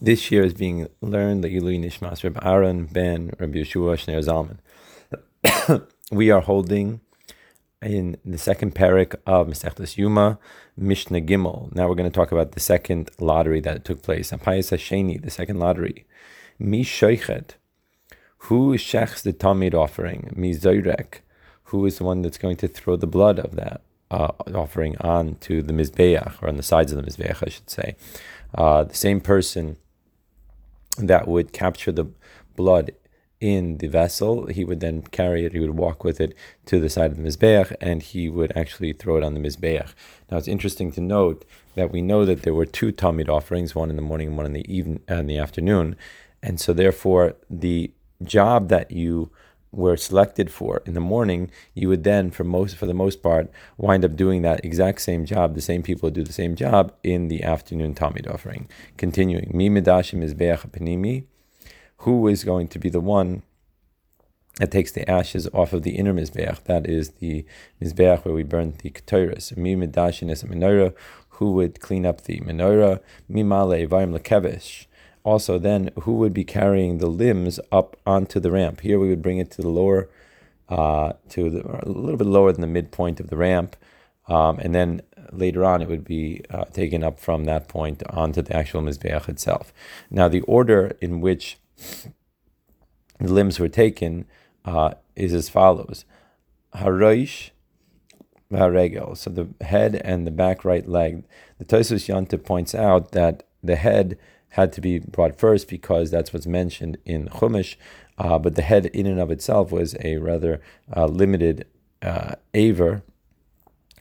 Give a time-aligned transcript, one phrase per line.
[0.00, 5.86] This year is being learned the Ilui Nishmas Reb Aaron ben Rabbi Yeshua Shneir Zalman.
[6.10, 7.00] we are holding
[7.80, 10.38] in the second parak of Masechtas Yuma,
[10.76, 11.74] Mishnah Gimel.
[11.74, 14.32] Now we're going to talk about the second lottery that took place.
[14.32, 16.04] Apayas Hasheni, the second lottery.
[16.58, 17.52] Mi Shoichet,
[18.36, 20.30] who shechs the Tamid offering?
[20.36, 21.20] Mi Zoyrek,
[21.64, 25.36] who is the one that's going to throw the blood of that uh, offering on
[25.36, 27.96] to the Mizbeach, or on the sides of the Mizbeach, I should say.
[28.54, 29.78] Uh, the same person
[30.96, 32.06] that would capture the
[32.54, 32.92] blood
[33.40, 36.34] in the vessel, he would then carry it, he would walk with it
[36.64, 39.92] to the side of the Mizbeach, and he would actually throw it on the Mizbeach.
[40.30, 43.90] Now it's interesting to note that we know that there were two Tamid offerings, one
[43.90, 45.96] in the morning and one in the evening uh, in the afternoon.
[46.42, 49.30] And so therefore the job that you
[49.76, 53.50] were selected for in the morning, you would then, for most for the most part,
[53.76, 55.54] wind up doing that exact same job.
[55.54, 58.68] The same people do the same job in the afternoon Tamid offering.
[58.96, 61.24] Continuing, mi is panimi.
[61.98, 63.42] Who is going to be the one
[64.58, 66.64] that takes the ashes off of the inner mizbeach?
[66.64, 67.44] That is the
[67.80, 69.56] mizbeach where we burn the ketores.
[69.56, 70.94] Mi medashin is a menorah.
[71.36, 73.00] Who would clean up the menorah?
[73.28, 74.86] Mi male vayim lekevish
[75.26, 78.80] also then who would be carrying the limbs up onto the ramp.
[78.80, 80.08] Here we would bring it to the lower,
[80.68, 83.74] uh, to the, a little bit lower than the midpoint of the ramp,
[84.28, 88.40] um, and then later on it would be uh, taken up from that point onto
[88.40, 89.72] the actual mizbeach itself.
[90.10, 91.58] Now the order in which
[93.18, 94.26] the limbs were taken
[94.64, 96.04] uh, is as follows:
[96.74, 97.50] Haroish.
[98.52, 101.24] Haregel, so the head and the back right leg.
[101.58, 104.16] The Tosfos Yom Tov points out that the head
[104.50, 107.76] had to be brought first because that's what's mentioned in Chumash.
[108.18, 110.60] Uh, but the head, in and of itself, was a rather
[110.96, 111.66] uh, limited
[112.02, 113.02] uh, aver,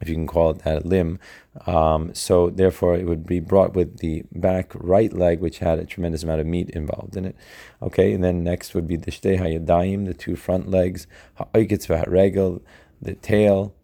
[0.00, 1.18] if you can call it that, limb.
[1.66, 5.84] Um, so therefore, it would be brought with the back right leg, which had a
[5.84, 7.36] tremendous amount of meat involved in it.
[7.82, 12.60] Okay, and then next would be the shtei hayadayim, the two front legs, v'haregel,
[13.00, 13.74] the tail,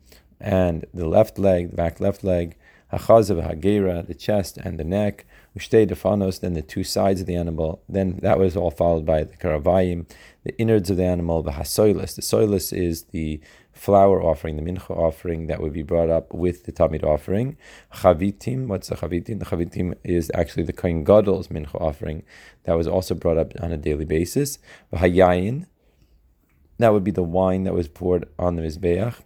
[0.40, 2.56] and the left leg, the back left leg,
[2.92, 5.26] hachazav hagera, the chest and the neck,
[5.58, 7.82] Ushtei defanos, then the two sides of the animal.
[7.88, 10.08] Then that was all followed by the karavayim,
[10.44, 12.14] the innards of the animal, the hasoilis.
[12.14, 13.40] The soilis is the
[13.72, 17.56] flour offering, the mincha offering that would be brought up with the tamid offering.
[17.94, 19.40] Chavitim, what's the chavitim?
[19.40, 22.22] The chavitim is actually the kohen gadol's mincha offering
[22.64, 24.58] that was also brought up on a daily basis.
[24.92, 25.66] Hayayin,
[26.78, 29.16] that would be the wine that was poured on the mizbeach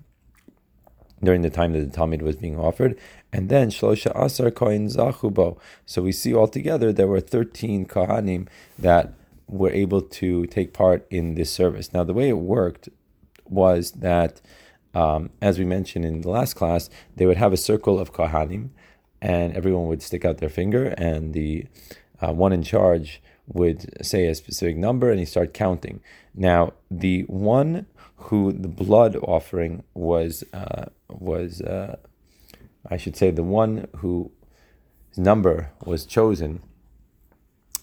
[1.22, 2.98] during the time that the Tamid was being offered,
[3.32, 5.58] and then Shlosha Asar Kohen Zachubo.
[5.86, 8.48] So we see altogether there were 13 Kohanim
[8.78, 9.12] that
[9.46, 11.92] were able to take part in this service.
[11.92, 12.88] Now, the way it worked
[13.48, 14.40] was that,
[14.94, 18.70] um, as we mentioned in the last class, they would have a circle of Kohanim,
[19.20, 21.66] and everyone would stick out their finger, and the
[22.20, 26.00] uh, one in charge would say a specific number, and he start counting.
[26.34, 27.86] Now, the one
[28.24, 31.96] who the blood offering was uh, was uh,
[32.88, 34.30] I should say the one whose
[35.16, 36.62] number was chosen,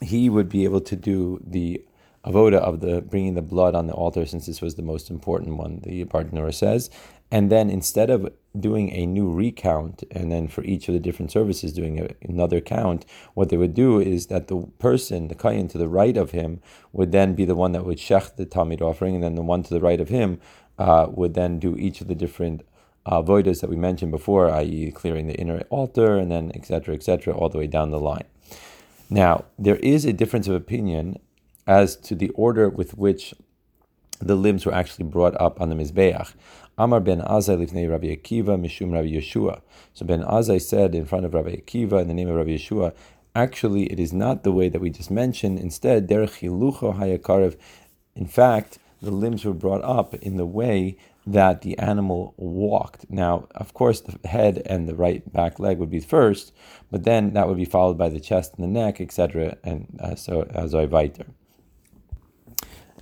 [0.02, 1.84] he would be able to do the
[2.26, 5.58] avoda of the bringing the blood on the altar, since this was the most important
[5.58, 5.80] one.
[5.84, 6.90] The Bartanura says,
[7.32, 11.32] and then instead of doing a new recount, and then for each of the different
[11.32, 15.70] services doing a, another count, what they would do is that the person, the kayan
[15.70, 16.62] to the right of him,
[16.92, 19.64] would then be the one that would shech the tamid offering, and then the one
[19.64, 20.40] to the right of him
[20.78, 22.66] uh, would then do each of the different
[23.06, 26.94] uh, voidas that we mentioned before, i.e., clearing the inner altar, and then etc.
[26.94, 27.34] etc.
[27.34, 28.26] all the way down the line.
[29.10, 31.18] Now, there is a difference of opinion
[31.66, 33.34] as to the order with which
[34.22, 36.34] the limbs were actually brought up on the Mizbeach.
[36.78, 39.62] Amar ben Azai lifnei Rabbi Akiva mishum Rabbi Yeshua.
[39.94, 42.94] So ben Azai said in front of Rabbi Akiva in the name of Rabbi Yeshua,
[43.36, 45.60] actually it is not the way that we just mentioned.
[45.60, 47.58] Instead, derech hilucho hayakarev.
[48.16, 53.10] In fact, the limbs were brought up in the way that the animal walked.
[53.10, 56.52] Now, of course, the head and the right back leg would be first,
[56.90, 59.58] but then that would be followed by the chest and the neck, etc.
[59.64, 61.26] And uh, so, as I weiter.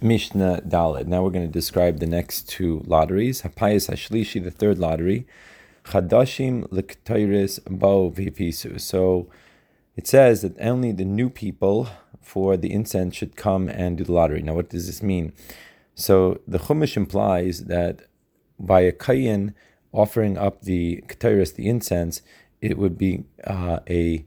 [0.01, 1.07] Mishnah Daled.
[1.07, 3.41] Now we're going to describe the next two lotteries.
[3.41, 5.27] Hapayas Hashlishi, the third lottery.
[5.85, 8.79] Chadashim Lektoiris Bo Vipisu.
[8.79, 9.27] So
[9.95, 11.89] it says that only the new people
[12.21, 14.41] for the incense should come and do the lottery.
[14.41, 15.33] Now, what does this mean?
[15.95, 18.03] So the Chumash implies that
[18.59, 19.53] by a kayin
[19.91, 22.21] offering up the katiris, the incense,
[22.61, 24.25] it would be uh, a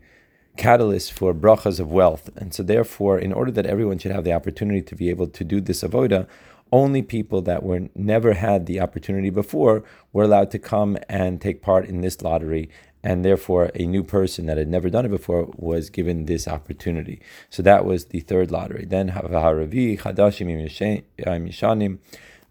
[0.56, 2.30] catalyst for brachas of wealth.
[2.36, 5.44] And so, therefore, in order that everyone should have the opportunity to be able to
[5.44, 6.26] do this avoda,
[6.70, 11.60] only people that were never had the opportunity before were allowed to come and take
[11.60, 12.70] part in this lottery
[13.04, 17.20] and therefore a new person that had never done it before was given this opportunity.
[17.50, 18.86] So that was the third lottery.
[18.86, 20.48] Then Chadashim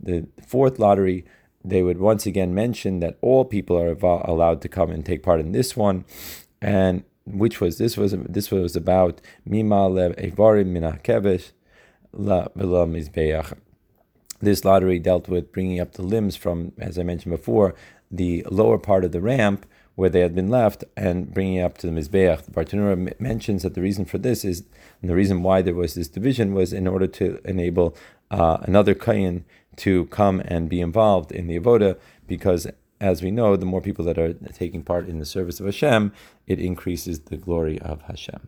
[0.03, 1.25] the fourth lottery.
[1.63, 5.39] They would once again mention that all people are allowed to come and take part
[5.39, 6.05] in this one,
[6.59, 11.51] and which was this was this was about Mima Lev Evarim Minakevesh
[12.13, 13.57] La Mizbeach.
[14.41, 17.75] This lottery dealt with bringing up the limbs from, as I mentioned before,
[18.09, 21.77] the lower part of the ramp where they had been left and bringing it up
[21.77, 22.45] to the Mizbeach.
[22.45, 24.63] The Bartanura mentions that the reason for this is,
[25.01, 27.95] and the reason why there was this division was in order to enable
[28.31, 29.43] uh, another Kayin
[29.77, 32.67] to come and be involved in the Avoda, because
[33.01, 36.13] as we know, the more people that are taking part in the service of Hashem,
[36.45, 38.47] it increases the glory of Hashem.